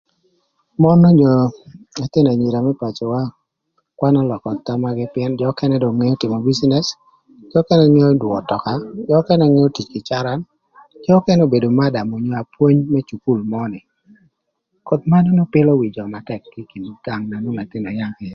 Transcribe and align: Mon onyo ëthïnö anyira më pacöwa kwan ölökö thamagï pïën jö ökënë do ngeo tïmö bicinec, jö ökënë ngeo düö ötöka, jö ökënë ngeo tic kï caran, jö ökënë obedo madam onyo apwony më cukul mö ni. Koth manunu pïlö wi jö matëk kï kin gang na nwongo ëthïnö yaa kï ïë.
Mon 0.81 0.99
onyo 1.11 1.31
ëthïnö 2.03 2.29
anyira 2.31 2.59
më 2.65 2.71
pacöwa 2.81 3.21
kwan 3.97 4.19
ölökö 4.21 4.49
thamagï 4.65 5.05
pïën 5.13 5.31
jö 5.39 5.45
ökënë 5.51 5.77
do 5.83 5.89
ngeo 5.99 6.15
tïmö 6.21 6.37
bicinec, 6.45 6.85
jö 7.51 7.55
ökënë 7.63 7.85
ngeo 7.93 8.11
düö 8.21 8.31
ötöka, 8.39 8.73
jö 9.07 9.13
ökënë 9.21 9.45
ngeo 9.53 9.67
tic 9.75 9.87
kï 9.91 10.05
caran, 10.09 10.39
jö 11.05 11.11
ökënë 11.19 11.43
obedo 11.45 11.69
madam 11.81 12.07
onyo 12.17 12.33
apwony 12.41 12.77
më 12.93 12.99
cukul 13.09 13.39
mö 13.51 13.61
ni. 13.73 13.79
Koth 14.87 15.05
manunu 15.11 15.43
pïlö 15.53 15.71
wi 15.79 15.87
jö 15.95 16.03
matëk 16.13 16.43
kï 16.53 16.61
kin 16.71 16.85
gang 17.05 17.23
na 17.27 17.37
nwongo 17.41 17.61
ëthïnö 17.63 17.89
yaa 17.99 18.11
kï 18.17 18.21
ïë. 18.25 18.29